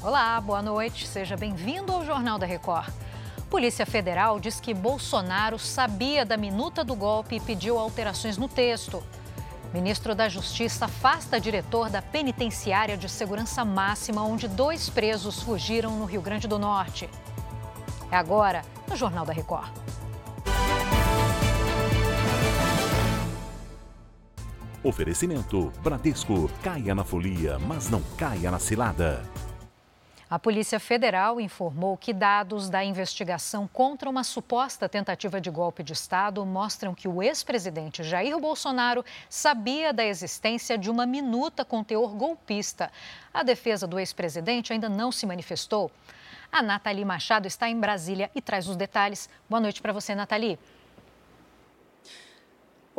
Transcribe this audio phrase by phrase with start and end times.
[0.00, 1.08] Olá, boa noite.
[1.08, 2.88] Seja bem-vindo ao Jornal da Record.
[3.50, 9.02] Polícia Federal diz que Bolsonaro sabia da minuta do golpe e pediu alterações no texto.
[9.74, 16.04] Ministro da Justiça afasta diretor da penitenciária de segurança máxima, onde dois presos fugiram no
[16.04, 17.10] Rio Grande do Norte.
[18.08, 19.68] É agora, no Jornal da Record.
[24.84, 26.48] Oferecimento Bradesco.
[26.62, 29.24] Caia na folia, mas não caia na cilada.
[30.30, 35.94] A Polícia Federal informou que dados da investigação contra uma suposta tentativa de golpe de
[35.94, 42.14] Estado mostram que o ex-presidente Jair Bolsonaro sabia da existência de uma minuta com teor
[42.14, 42.92] golpista.
[43.32, 45.90] A defesa do ex-presidente ainda não se manifestou.
[46.52, 49.30] A Nathalie Machado está em Brasília e traz os detalhes.
[49.48, 50.58] Boa noite para você, Nathalie.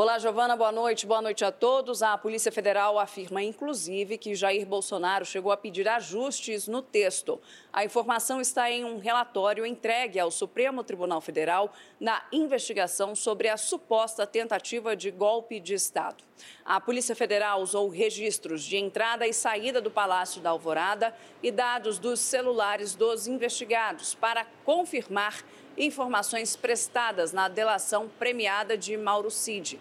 [0.00, 1.04] Olá, Giovana, boa noite.
[1.04, 2.04] Boa noite a todos.
[2.04, 7.40] A Polícia Federal afirma, inclusive, que Jair Bolsonaro chegou a pedir ajustes no texto.
[7.72, 13.56] A informação está em um relatório entregue ao Supremo Tribunal Federal na investigação sobre a
[13.56, 16.22] suposta tentativa de golpe de Estado.
[16.64, 21.98] A Polícia Federal usou registros de entrada e saída do Palácio da Alvorada e dados
[21.98, 25.42] dos celulares dos investigados para confirmar
[25.76, 29.80] informações prestadas na delação premiada de Mauro Cid.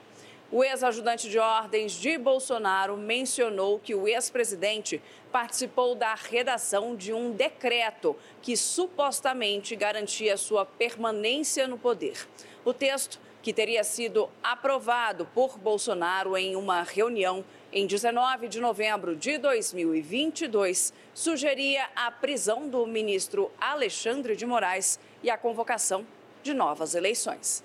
[0.49, 7.33] O ex-ajudante de ordens de Bolsonaro mencionou que o ex-presidente participou da redação de um
[7.33, 12.25] decreto que supostamente garantia sua permanência no poder.
[12.63, 19.17] O texto, que teria sido aprovado por Bolsonaro em uma reunião em 19 de novembro
[19.17, 26.07] de 2022, sugeria a prisão do ministro Alexandre de Moraes e a convocação
[26.41, 27.61] de novas eleições.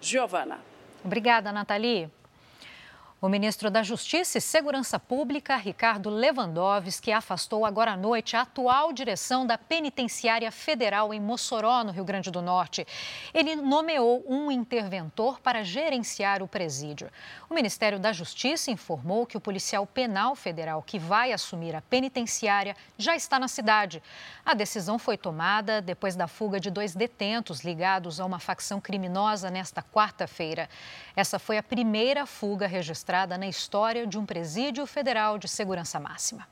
[0.00, 0.60] Giovana.
[1.04, 2.19] Obrigada, Nathalie.
[3.22, 8.94] O ministro da Justiça e Segurança Pública, Ricardo Lewandowski, afastou agora à noite a atual
[8.94, 12.86] direção da Penitenciária Federal em Mossoró, no Rio Grande do Norte.
[13.34, 17.10] Ele nomeou um interventor para gerenciar o presídio.
[17.50, 22.74] O Ministério da Justiça informou que o policial penal federal que vai assumir a penitenciária
[22.96, 24.02] já está na cidade.
[24.46, 29.50] A decisão foi tomada depois da fuga de dois detentos ligados a uma facção criminosa
[29.50, 30.70] nesta quarta-feira.
[31.14, 36.46] Essa foi a primeira fuga registrada na história de um presídio federal de segurança máxima.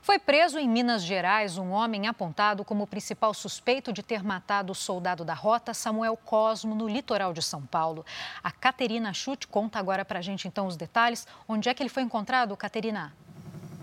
[0.00, 4.74] Foi preso em Minas Gerais um homem apontado como principal suspeito de ter matado o
[4.74, 8.06] soldado da rota Samuel Cosmo no litoral de São Paulo.
[8.42, 11.26] A Caterina Chute conta agora para a gente então os detalhes.
[11.46, 13.12] Onde é que ele foi encontrado, Caterina?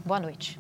[0.03, 0.59] Boa noite.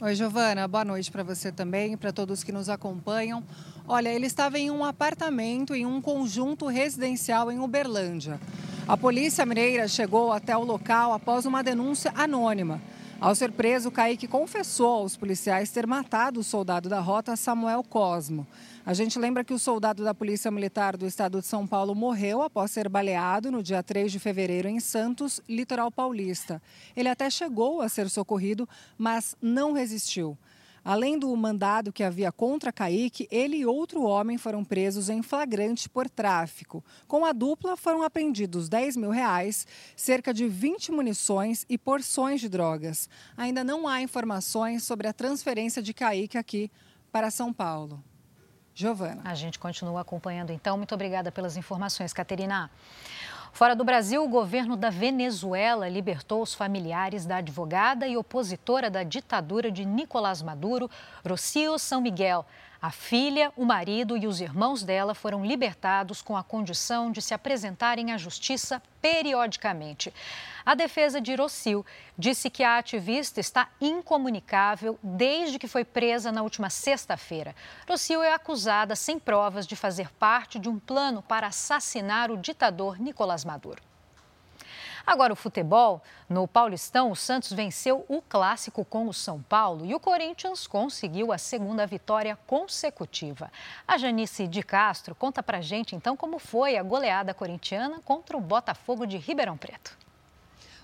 [0.00, 0.68] Oi, Giovana.
[0.68, 3.42] Boa noite para você também, para todos que nos acompanham.
[3.86, 8.40] Olha, ele estava em um apartamento em um conjunto residencial em Uberlândia.
[8.86, 12.82] A polícia mineira chegou até o local após uma denúncia anônima.
[13.20, 18.44] Ao ser preso, Kaique confessou aos policiais ter matado o soldado da rota Samuel Cosmo.
[18.84, 22.42] A gente lembra que o soldado da Polícia Militar do Estado de São Paulo morreu
[22.42, 26.60] após ser baleado no dia 3 de fevereiro em Santos, litoral paulista.
[26.96, 28.68] Ele até chegou a ser socorrido,
[28.98, 30.36] mas não resistiu.
[30.84, 35.88] Além do mandado que havia contra Kaique, ele e outro homem foram presos em flagrante
[35.88, 36.84] por tráfico.
[37.06, 42.48] Com a dupla, foram apreendidos 10 mil reais, cerca de 20 munições e porções de
[42.48, 43.08] drogas.
[43.36, 46.70] Ainda não há informações sobre a transferência de Kaique aqui
[47.12, 48.02] para São Paulo.
[48.74, 49.20] Giovana.
[49.24, 50.76] A gente continua acompanhando, então.
[50.78, 52.70] Muito obrigada pelas informações, Caterina.
[53.52, 59.02] Fora do Brasil, o governo da Venezuela libertou os familiares da advogada e opositora da
[59.02, 60.90] ditadura de Nicolás Maduro,
[61.22, 62.46] Rocio São Miguel.
[62.82, 67.32] A filha, o marido e os irmãos dela foram libertados com a condição de se
[67.32, 70.12] apresentarem à justiça periodicamente.
[70.66, 71.86] A defesa de Rocio
[72.18, 77.54] disse que a ativista está incomunicável desde que foi presa na última sexta-feira.
[77.88, 82.98] Rocio é acusada, sem provas, de fazer parte de um plano para assassinar o ditador
[82.98, 83.91] Nicolás Maduro.
[85.06, 86.02] Agora, o futebol.
[86.28, 91.32] No Paulistão, o Santos venceu o clássico com o São Paulo e o Corinthians conseguiu
[91.32, 93.50] a segunda vitória consecutiva.
[93.86, 98.40] A Janice de Castro conta pra gente então como foi a goleada corintiana contra o
[98.40, 100.01] Botafogo de Ribeirão Preto.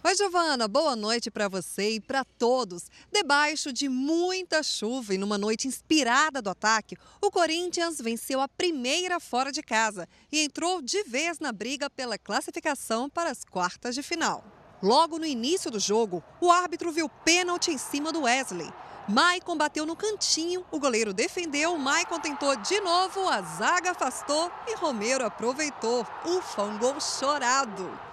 [0.05, 2.85] Oi, Giovana, boa noite para você e para todos.
[3.13, 9.19] Debaixo de muita chuva e numa noite inspirada do ataque, o Corinthians venceu a primeira
[9.19, 14.03] fora de casa e entrou de vez na briga pela classificação para as quartas de
[14.05, 14.45] final.
[14.81, 18.73] Logo no início do jogo, o árbitro viu pênalti em cima do Wesley.
[19.09, 24.77] Maicon bateu no cantinho, o goleiro defendeu, Maicon tentou de novo, a zaga afastou e
[24.77, 26.07] Romero aproveitou.
[26.25, 28.08] Ufa, um gol chorado.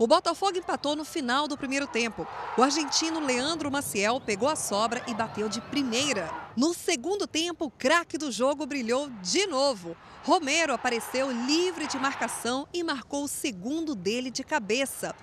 [0.00, 2.26] O Botafogo empatou no final do primeiro tempo.
[2.56, 6.30] O argentino Leandro Maciel pegou a sobra e bateu de primeira.
[6.56, 9.94] No segundo tempo, o craque do jogo brilhou de novo.
[10.24, 15.14] Romero apareceu livre de marcação e marcou o segundo dele de cabeça.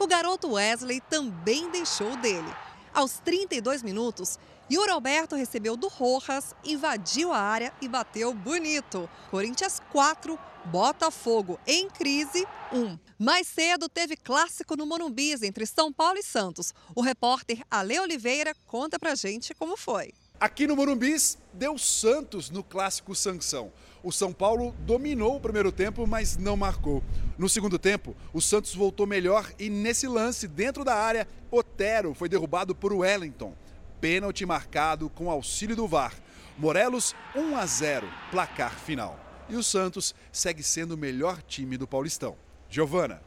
[0.00, 2.52] O garoto Wesley também deixou dele.
[2.92, 4.36] Aos 32 minutos,
[4.70, 9.08] Yuri Alberto recebeu do Rojas, invadiu a área e bateu bonito.
[9.30, 12.98] Corinthians 4, Botafogo em crise 1.
[13.18, 16.72] Mais cedo teve clássico no Morumbis entre São Paulo e Santos.
[16.94, 20.14] O repórter Ale Oliveira conta pra gente como foi.
[20.40, 23.70] Aqui no Morumbis, deu Santos no clássico Sanção.
[24.02, 27.02] O São Paulo dominou o primeiro tempo, mas não marcou.
[27.36, 32.28] No segundo tempo, o Santos voltou melhor e nesse lance, dentro da área, Otero foi
[32.28, 33.54] derrubado por Wellington.
[34.04, 36.12] Pênalti marcado com auxílio do VAR.
[36.58, 39.18] Morelos 1 a 0, placar final.
[39.48, 42.36] E o Santos segue sendo o melhor time do Paulistão.
[42.68, 43.22] Giovana.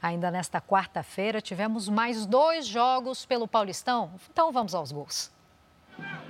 [0.00, 5.30] Ainda nesta quarta-feira tivemos mais dois jogos pelo Paulistão, então vamos aos gols.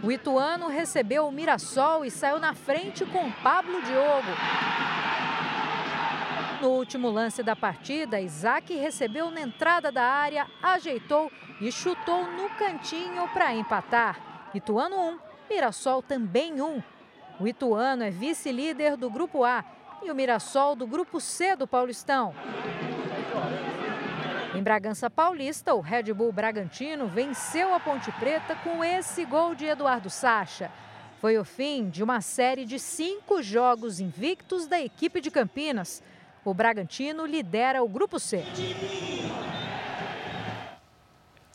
[0.02, 4.32] O Ituano recebeu o Mirassol e saiu na frente com Pablo Diogo.
[6.60, 12.50] No último lance da partida, Isaac recebeu na entrada da área, ajeitou e chutou no
[12.50, 14.50] cantinho para empatar.
[14.52, 15.18] Ituano 1,
[15.48, 16.82] Mirassol também 1.
[17.38, 19.64] O Ituano é vice-líder do Grupo A
[20.02, 22.34] e o Mirassol do Grupo C do Paulistão.
[24.52, 29.66] Em Bragança Paulista, o Red Bull Bragantino venceu a Ponte Preta com esse gol de
[29.66, 30.72] Eduardo Sacha.
[31.20, 36.02] Foi o fim de uma série de cinco jogos invictos da equipe de Campinas.
[36.48, 38.42] O Bragantino lidera o Grupo C.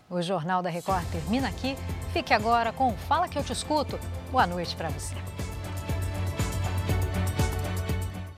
[0.07, 1.75] O Jornal da Record termina aqui.
[2.13, 4.00] Fique agora com Fala que eu te escuto.
[4.31, 5.16] Boa noite para você.